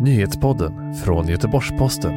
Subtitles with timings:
[0.00, 2.12] Nyhetspodden från Göteborgs-Posten.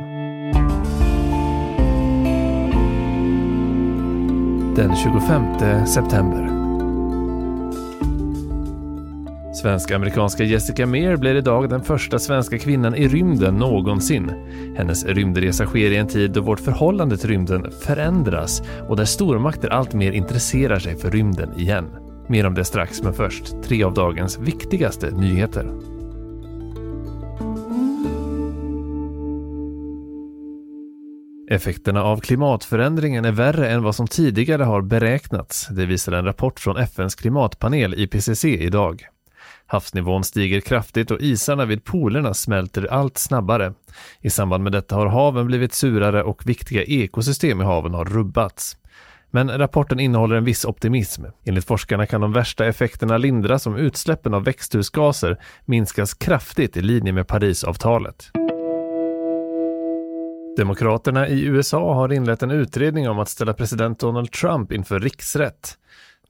[4.76, 6.50] Den 25 september.
[9.54, 14.32] Svensk-amerikanska Jessica Meir blir idag den första svenska kvinnan i rymden någonsin.
[14.78, 19.70] Hennes rymdresa sker i en tid då vårt förhållande till rymden förändras och där stormakter
[19.70, 21.86] alltmer intresserar sig för rymden igen.
[22.28, 25.99] Mer om det strax, men först tre av dagens viktigaste nyheter.
[31.52, 35.68] Effekterna av klimatförändringen är värre än vad som tidigare har beräknats.
[35.68, 39.04] Det visar en rapport från FNs klimatpanel IPCC idag.
[39.66, 43.74] Havsnivån stiger kraftigt och isarna vid polerna smälter allt snabbare.
[44.22, 48.78] I samband med detta har haven blivit surare och viktiga ekosystem i haven har rubbats.
[49.32, 51.24] Men rapporten innehåller en viss optimism.
[51.46, 57.14] Enligt forskarna kan de värsta effekterna lindras om utsläppen av växthusgaser minskas kraftigt i linje
[57.14, 58.32] med Parisavtalet.
[60.60, 65.78] Demokraterna i USA har inlett en utredning om att ställa president Donald Trump inför riksrätt.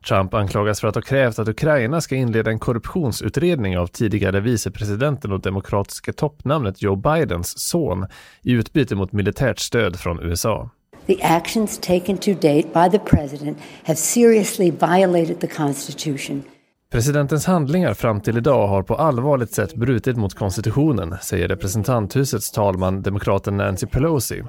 [0.07, 5.31] Trump anklagas för att ha krävt att Ukraina ska inleda en korruptionsutredning av tidigare vicepresidenten
[5.31, 8.05] och demokratiska toppnamnet Joe Bidens son
[8.41, 10.69] i utbyte mot militärt stöd från USA.
[11.07, 16.43] The actions taken to date by the president have seriously violated the constitution.
[16.91, 23.01] Presidentens handlingar fram till idag har på allvarligt sätt brutit mot konstitutionen, säger representanthusets talman,
[23.01, 24.43] demokraten Nancy Pelosi.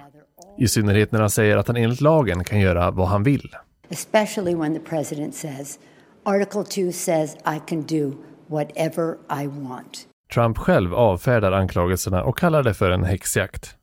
[0.59, 3.55] I synnerhet när han säger att han enligt lagen kan göra vad han vill.
[3.89, 5.79] Especially when the president says,
[6.25, 8.13] Article 2 says I can do
[8.47, 10.07] whatever I want.
[10.35, 13.77] Trump själv avfärdar anklagelserna och kallar det för en häxjakt.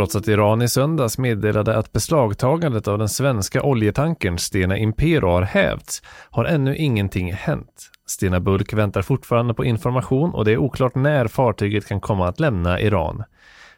[0.00, 5.42] Trots att Iran i söndags meddelade att beslagtagandet av den svenska oljetankern Stena Impero har
[5.42, 7.90] hävts har ännu ingenting hänt.
[8.06, 12.40] Stena Bulk väntar fortfarande på information och det är oklart när fartyget kan komma att
[12.40, 13.24] lämna Iran.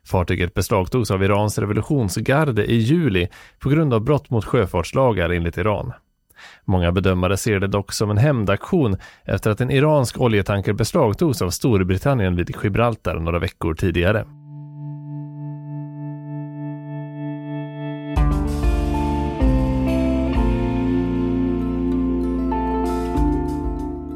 [0.05, 5.93] Fartyget beslagtogs av Irans revolutionsgarde i juli på grund av brott mot sjöfartslagar enligt Iran.
[6.65, 11.51] Många bedömare ser det dock som en hämndaktion efter att en iransk oljetanker beslagtogs av
[11.51, 14.27] Storbritannien vid Gibraltar några veckor tidigare.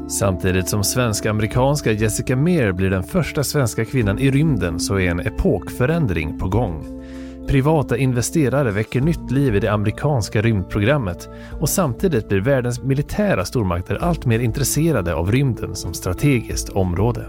[0.09, 5.19] Samtidigt som svensk-amerikanska Jessica Meir blir den första svenska kvinnan i rymden så är en
[5.19, 7.03] epokförändring på gång.
[7.47, 11.29] Privata investerare väcker nytt liv i det amerikanska rymdprogrammet
[11.61, 17.27] och samtidigt blir världens militära stormakter allt mer intresserade av rymden som strategiskt område.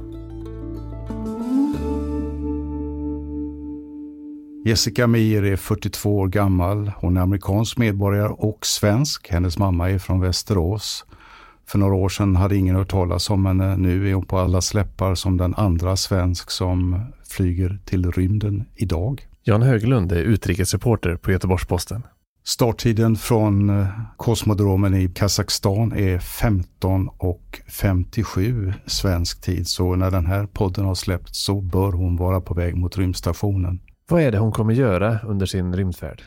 [4.65, 6.93] Jessica Meir är 42 år gammal.
[6.97, 9.29] Hon är amerikansk medborgare och svensk.
[9.31, 11.05] Hennes mamma är från Västerås.
[11.69, 13.77] För några år sedan hade ingen hört talas om henne.
[13.77, 19.27] Nu är hon på alla släppar som den andra svensk som flyger till rymden idag.
[19.43, 22.03] Jan Höglund är utrikesreporter på Göteborgs-Posten.
[22.45, 23.87] Starttiden från eh,
[24.17, 29.69] kosmodromen i Kazakstan är 15.57 svensk tid.
[29.69, 33.81] Så när den här podden har släppts så bör hon vara på väg mot rymdstationen.
[34.09, 36.23] Vad är det hon kommer göra under sin rymdfärd?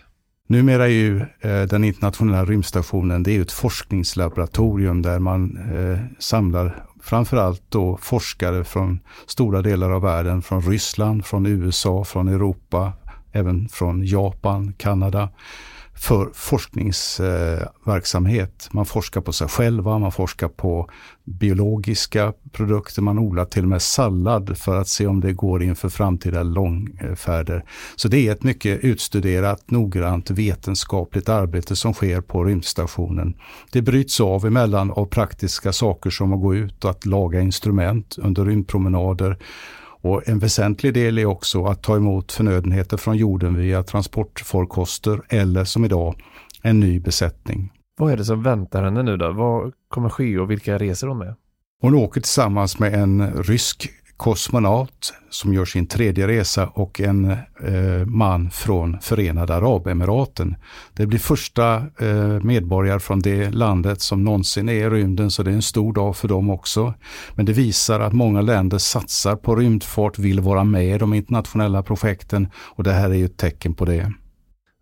[0.51, 6.85] Numera är ju eh, den internationella rymdstationen det är ett forskningslaboratorium där man eh, samlar
[7.03, 12.93] framförallt då forskare från stora delar av världen, från Ryssland, från USA, från Europa,
[13.31, 15.29] även från Japan, Kanada
[16.01, 18.69] för forskningsverksamhet.
[18.71, 20.89] Man forskar på sig själva, man forskar på
[21.23, 25.89] biologiska produkter, man odlar till och med sallad för att se om det går inför
[25.89, 27.65] framtida långfärder.
[27.95, 33.33] Så det är ett mycket utstuderat, noggrant vetenskapligt arbete som sker på rymdstationen.
[33.71, 38.15] Det bryts av emellan av praktiska saker som att gå ut och att laga instrument
[38.17, 39.37] under rymdpromenader
[40.01, 45.63] och en väsentlig del är också att ta emot förnödenheter från jorden via transportfarkoster eller
[45.63, 46.15] som idag
[46.61, 47.73] en ny besättning.
[47.99, 49.31] Vad är det som väntar henne nu då?
[49.31, 51.35] Vad kommer ske och vilka reser hon med?
[51.81, 58.05] Hon åker tillsammans med en rysk kosmonaut som gör sin tredje resa och en eh,
[58.05, 60.55] man från Förenade Arabemiraten.
[60.93, 65.51] Det blir första eh, medborgare från det landet som någonsin är i rymden så det
[65.51, 66.93] är en stor dag för dem också.
[67.35, 71.83] Men det visar att många länder satsar på rymdfart, vill vara med i de internationella
[71.83, 74.13] projekten och det här är ju ett tecken på det.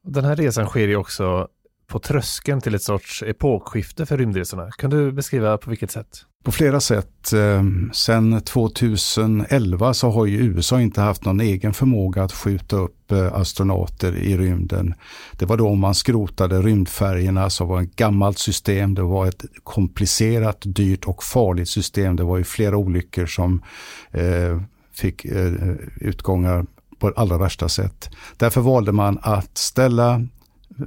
[0.03, 1.47] Den här resan sker ju också
[1.89, 4.71] på tröskeln till ett sorts epokskifte för rymdresorna.
[4.71, 6.25] Kan du beskriva på vilket sätt?
[6.43, 7.33] På flera sätt.
[7.33, 7.63] Eh,
[7.93, 13.33] sen 2011 så har ju USA inte haft någon egen förmåga att skjuta upp eh,
[13.33, 14.93] astronauter i rymden.
[15.31, 18.95] Det var då man skrotade rymdfärgerna som var ett gammalt system.
[18.95, 22.15] Det var ett komplicerat, dyrt och farligt system.
[22.15, 23.61] Det var ju flera olyckor som
[24.11, 24.61] eh,
[24.93, 25.25] fick
[25.95, 26.65] utgångar
[26.99, 28.09] på allra värsta sätt.
[28.37, 30.21] Därför valde man att ställa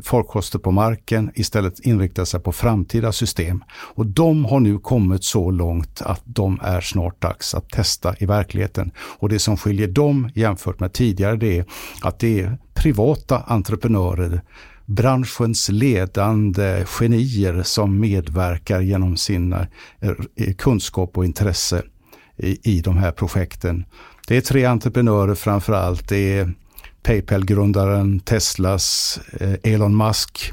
[0.03, 3.65] farkoster på marken, istället inrikta sig på framtida system.
[3.71, 8.27] Och de har nu kommit så långt att de är snart dags att testa i
[8.27, 8.93] verkligheten.
[8.99, 11.65] Och det som skiljer dem jämfört med tidigare det är
[12.03, 14.43] att det är privata entreprenörer
[14.87, 21.83] branschens ledande genier som medverkar genom sin eh, kunskap och intresse
[22.37, 23.85] i, i de här projekten.
[24.29, 26.09] Det är tre entreprenörer framför allt.
[26.09, 26.55] Det är
[27.03, 30.53] Paypal-grundaren, Teslas eh, Elon Musk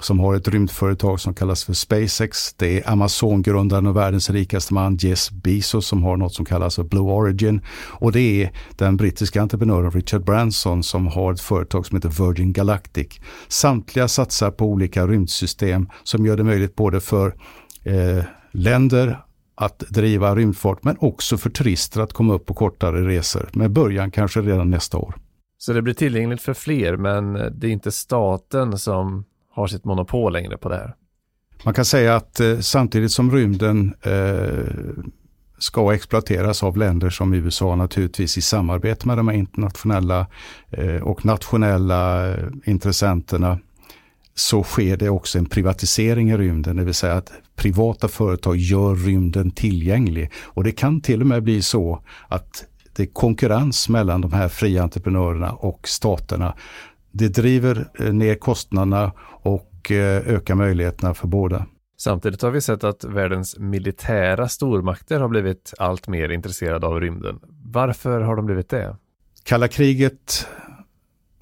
[0.00, 2.54] som har ett rymdföretag som kallas för SpaceX.
[2.54, 6.82] Det är Amazon-grundaren och världens rikaste man Jess Bezos som har något som kallas för
[6.82, 7.60] Blue Origin.
[7.88, 12.52] Och det är den brittiska entreprenören Richard Branson som har ett företag som heter Virgin
[12.52, 13.20] Galactic.
[13.48, 17.34] Samtliga satsar på olika rymdsystem som gör det möjligt både för
[17.84, 23.48] eh, länder att driva rymdfart men också för turister att komma upp på kortare resor
[23.52, 25.14] med början kanske redan nästa år.
[25.62, 30.32] Så det blir tillgängligt för fler, men det är inte staten som har sitt monopol
[30.32, 30.94] längre på det här.
[31.64, 34.64] Man kan säga att eh, samtidigt som rymden eh,
[35.58, 40.26] ska exploateras av länder som USA naturligtvis i samarbete med de här internationella
[40.70, 43.58] eh, och nationella eh, intressenterna
[44.34, 48.94] så sker det också en privatisering i rymden, det vill säga att privata företag gör
[48.94, 50.30] rymden tillgänglig.
[50.36, 52.64] Och det kan till och med bli så att
[53.00, 56.54] det är konkurrens mellan de här fria entreprenörerna och staterna.
[57.12, 59.12] Det driver eh, ner kostnaderna
[59.42, 61.66] och eh, ökar möjligheterna för båda.
[61.98, 67.40] Samtidigt har vi sett att världens militära stormakter har blivit allt mer intresserade av rymden.
[67.64, 68.96] Varför har de blivit det?
[69.44, 70.46] Kalla kriget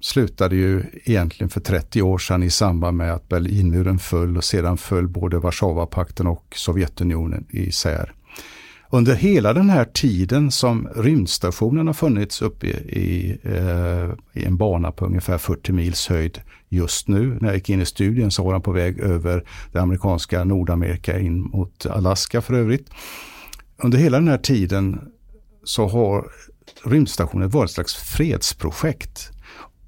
[0.01, 4.77] slutade ju egentligen för 30 år sedan i samband med att Berlinmuren föll och sedan
[4.77, 8.15] föll både Warszawapakten och Sovjetunionen isär.
[8.91, 14.57] Under hela den här tiden som rymdstationen har funnits uppe i, i, eh, i, en
[14.57, 17.39] bana på ungefär 40 mils höjd just nu.
[17.41, 21.19] När jag gick in i studien så var den på väg över det amerikanska Nordamerika
[21.19, 22.91] in mot Alaska för övrigt.
[23.83, 25.01] Under hela den här tiden
[25.65, 26.27] så har
[26.85, 29.31] rymdstationen varit ett slags fredsprojekt.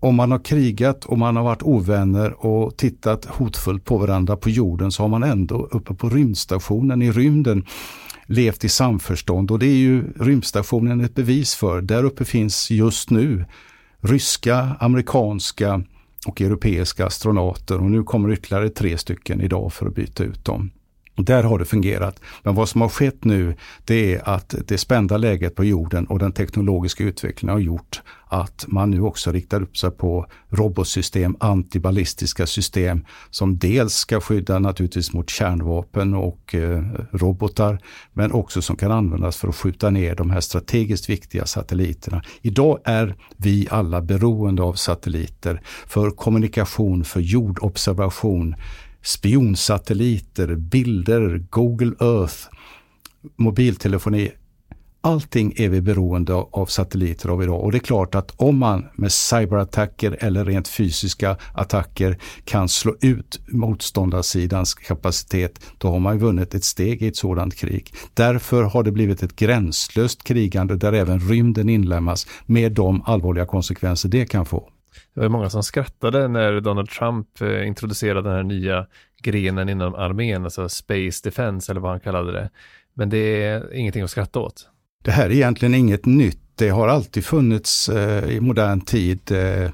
[0.00, 4.50] Om man har krigat och man har varit ovänner och tittat hotfullt på varandra på
[4.50, 7.64] jorden så har man ändå uppe på rymdstationen i rymden
[8.30, 11.80] levt i samförstånd och det är ju rymdstationen ett bevis för.
[11.80, 13.44] Där uppe finns just nu
[14.00, 15.82] ryska, amerikanska
[16.26, 20.70] och europeiska astronauter och nu kommer ytterligare tre stycken idag för att byta ut dem.
[21.24, 22.20] Där har det fungerat.
[22.42, 26.18] Men vad som har skett nu det är att det spända läget på jorden och
[26.18, 28.02] den teknologiska utvecklingen har gjort
[28.32, 34.58] att man nu också riktar upp sig på robotsystem, antiballistiska system som dels ska skydda
[34.58, 36.82] naturligtvis mot kärnvapen och eh,
[37.12, 37.78] robotar
[38.12, 42.22] men också som kan användas för att skjuta ner de här strategiskt viktiga satelliterna.
[42.42, 48.54] Idag är vi alla beroende av satelliter för kommunikation, för jordobservation,
[49.02, 52.48] spionsatelliter, bilder, Google Earth,
[53.36, 54.32] mobiltelefoni.
[55.02, 58.86] Allting är vi beroende av satelliter av idag och det är klart att om man
[58.94, 66.54] med cyberattacker eller rent fysiska attacker kan slå ut motståndarsidans kapacitet, då har man vunnit
[66.54, 67.94] ett steg i ett sådant krig.
[68.14, 74.08] Därför har det blivit ett gränslöst krigande där även rymden inlämnas med de allvarliga konsekvenser
[74.08, 74.68] det kan få.
[75.14, 78.86] Det var många som skrattade när Donald Trump eh, introducerade den här nya
[79.22, 82.50] grenen inom armén, alltså Space Defense eller vad han kallade det.
[82.94, 84.69] Men det är ingenting att skratta åt.
[85.04, 86.38] Det här är egentligen inget nytt.
[86.54, 89.64] Det har alltid funnits eh, i modern tid eh,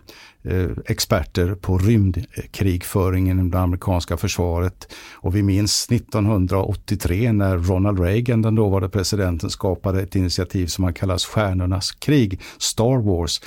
[0.42, 4.92] eh experter på rymdkrigföringen inom det amerikanska försvaret.
[5.14, 10.94] Och vi minns 1983 när Ronald Reagan, den dåvarande presidenten, skapade ett initiativ som man
[10.94, 13.40] kallas Stjärnornas krig, Star Wars.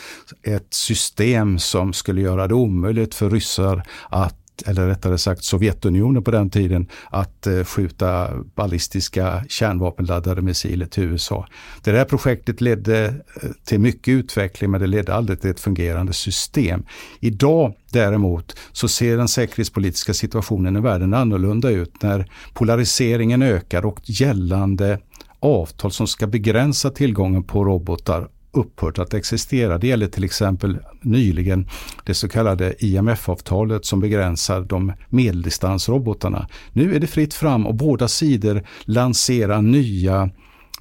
[0.43, 6.32] Ett system som skulle göra det omöjligt för ryssar att eller rättare sagt Sovjetunionen på
[6.32, 11.48] den tiden, att eh, skjuta ballistiska kärnvapenladdade missiler till USA.
[11.84, 16.13] Det här projektet ledde eh, till mycket utveckling men det ledde aldrig till ett fungerande
[16.13, 16.84] system.
[17.20, 24.00] Idag däremot så ser den säkerhetspolitiska situationen i världen annorlunda ut när polariseringen ökar och
[24.04, 25.00] gällande
[25.39, 29.77] avtal som ska begränsa tillgången på robotar upphört att existera.
[29.77, 31.68] Det gäller till exempel nyligen
[32.06, 36.48] det så kallade IMF-avtalet som begränsar de medeldistansrobotarna.
[36.74, 40.29] Nu är det fritt fram och båda sidor lanserar nya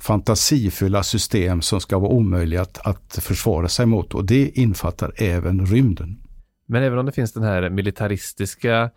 [0.00, 5.66] fantasifulla system som ska vara omöjliga att, att försvara sig mot och det infattar även
[5.66, 6.22] rymden.
[6.66, 8.90] Men även om det finns den här militaristiska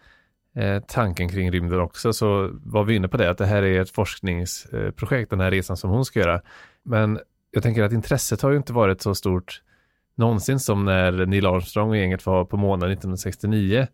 [0.55, 3.81] eh, tanken kring rymden också så var vi inne på det att det här är
[3.81, 6.41] ett forskningsprojekt, den här resan som hon ska göra.
[6.83, 7.19] Men
[7.51, 9.61] jag tänker att intresset har ju inte varit så stort
[10.15, 13.87] någonsin som när Neil Armstrong och gänget var på månen 1969.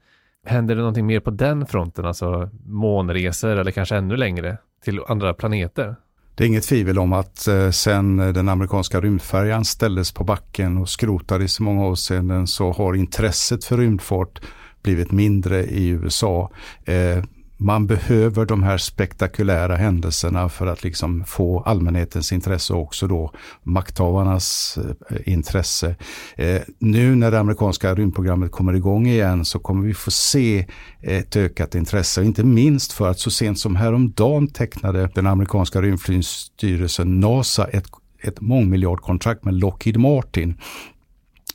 [0.46, 5.34] Händer det någonting mer på den fronten, alltså månresor eller kanske ännu längre till andra
[5.34, 5.96] planeter?
[6.36, 10.90] Det är inget tvivel om att eh, sen den amerikanska rymdfärjan ställdes på backen och
[10.90, 14.42] skrotades i många avseenden så har intresset för rymdfart
[14.82, 16.52] blivit mindre i USA.
[16.86, 17.24] Eh,
[17.60, 23.32] man behöver de här spektakulära händelserna för att liksom få allmänhetens intresse och också då
[23.64, 24.78] makthavarnas
[25.10, 25.96] eh, intresse.
[26.36, 30.68] Eh, nu när det amerikanska rymdprogrammet kommer igång igen så kommer vi få se
[31.02, 32.24] ett ökat intresse.
[32.24, 37.88] Inte minst för att så sent som häromdagen tecknade den amerikanska rymdflygstyrelsen NASA ett,
[38.24, 40.62] ett mångmiljardkontrakt med Lockheed Martin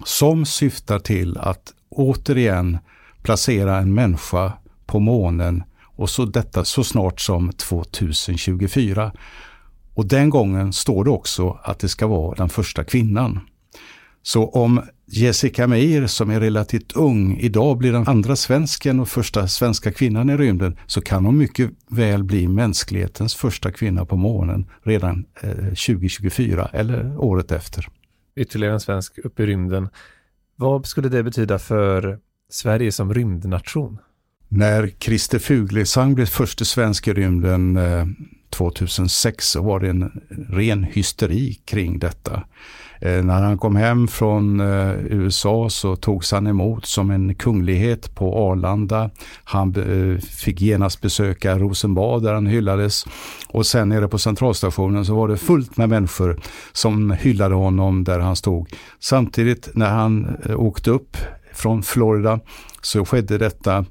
[0.04, 2.78] som syftar till att återigen
[3.22, 4.52] placera en människa
[4.86, 5.62] på månen
[6.02, 9.12] och så detta så snart som 2024.
[9.94, 13.40] Och den gången står det också att det ska vara den första kvinnan.
[14.22, 19.48] Så om Jessica Meir som är relativt ung idag blir den andra svensken och första
[19.48, 24.70] svenska kvinnan i rymden så kan hon mycket väl bli mänsklighetens första kvinna på månen
[24.82, 27.88] redan eh, 2024 eller året efter.
[28.36, 29.88] Ytterligare en svensk upp i rymden.
[30.56, 32.18] Vad skulle det betyda för
[32.50, 33.98] Sverige som rymdnation?
[34.54, 38.06] När Christer Fuglesang blev första svensk i rymden eh,
[38.50, 42.42] 2006 så var det en ren hysteri kring detta.
[43.00, 48.14] Eh, när han kom hem från eh, USA så togs han emot som en kunglighet
[48.14, 49.10] på Arlanda.
[49.44, 49.74] Han
[50.20, 53.04] fick genast besöka Rosenbad där han hyllades.
[53.48, 56.40] Och sen nere på centralstationen så var det fullt med människor
[56.72, 58.68] som hyllade honom där han stod.
[59.00, 61.16] Samtidigt när han åkte upp
[61.54, 62.40] från Florida
[62.82, 63.84] så skedde detta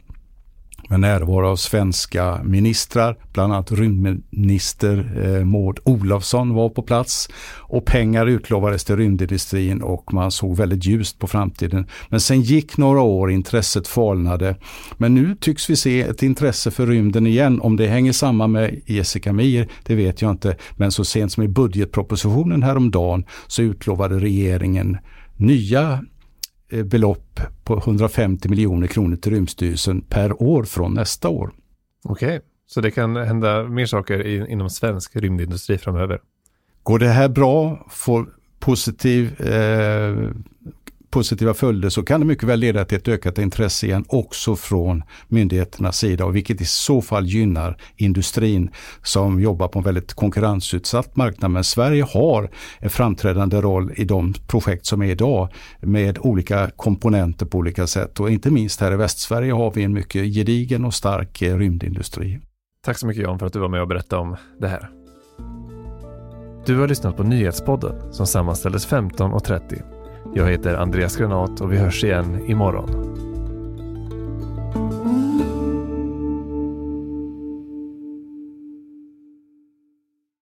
[0.91, 7.85] med närvaro av svenska ministrar, bland annat rymdminister eh, Maud Olofsson var på plats och
[7.85, 11.87] pengar utlovades till rymdindustrin och man såg väldigt ljust på framtiden.
[12.09, 14.55] Men sen gick några år, intresset falnade.
[14.97, 17.61] Men nu tycks vi se ett intresse för rymden igen.
[17.61, 20.55] Om det hänger samman med Jessica Meir, det vet jag inte.
[20.75, 24.97] Men så sent som i budgetpropositionen häromdagen så utlovade regeringen
[25.37, 25.99] nya
[26.71, 31.51] belopp på 150 miljoner kronor till Rymdstyrelsen per år från nästa år.
[32.03, 32.39] Okej, okay.
[32.65, 36.19] så det kan hända mer saker i, inom svensk rymdindustri framöver?
[36.83, 38.25] Går det här bra, får
[38.59, 40.29] positiv eh,
[41.11, 45.03] positiva följder så kan det mycket väl leda till ett ökat intresse igen också från
[45.27, 48.69] myndigheternas sida och vilket i så fall gynnar industrin
[49.03, 51.51] som jobbar på en väldigt konkurrensutsatt marknad.
[51.51, 52.49] Men Sverige har
[52.79, 55.49] en framträdande roll i de projekt som är idag
[55.79, 59.93] med olika komponenter på olika sätt och inte minst här i Västsverige har vi en
[59.93, 62.39] mycket gedigen och stark eh, rymdindustri.
[62.85, 64.89] Tack så mycket Jan för att du var med och berättade om det här.
[66.65, 70.00] Du har lyssnat på Nyhetspodden som sammanställdes 15.30
[70.33, 73.30] jag heter Andreas Granat och vi hörs igen imorgon.